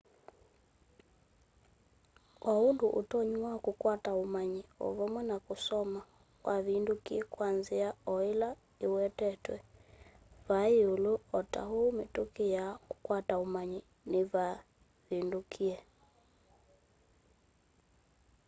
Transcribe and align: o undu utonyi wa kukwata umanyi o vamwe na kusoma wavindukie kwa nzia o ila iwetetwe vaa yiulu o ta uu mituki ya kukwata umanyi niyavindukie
o 2.51 2.51
undu 2.67 2.87
utonyi 2.99 3.37
wa 3.45 3.53
kukwata 3.63 4.11
umanyi 4.23 4.61
o 4.85 4.85
vamwe 4.97 5.21
na 5.29 5.37
kusoma 5.45 6.01
wavindukie 6.47 7.21
kwa 7.33 7.47
nzia 7.57 7.89
o 8.13 8.13
ila 8.31 8.49
iwetetwe 8.85 9.57
vaa 10.47 10.67
yiulu 10.75 11.13
o 11.37 11.39
ta 11.51 11.61
uu 11.77 11.91
mituki 11.97 12.45
ya 12.57 12.65
kukwata 12.89 13.33
umanyi 13.45 13.79
niyavindukie 14.11 15.77